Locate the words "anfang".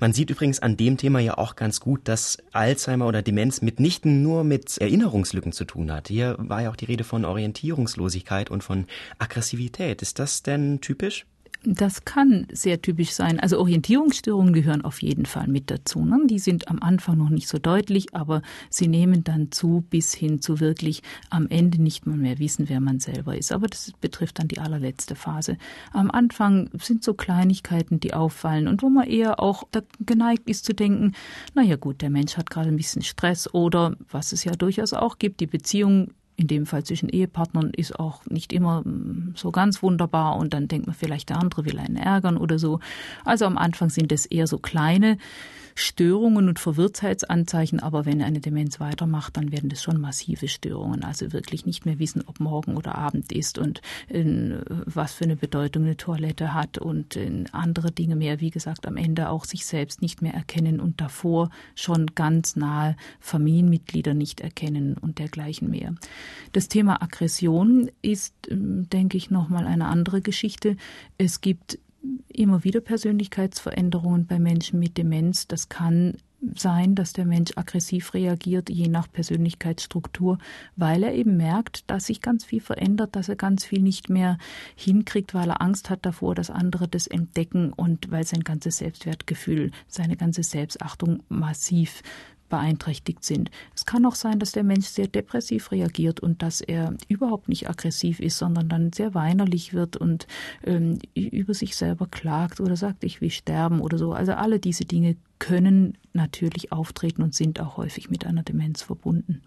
16.80-17.18, 26.10-26.70, 43.58-43.90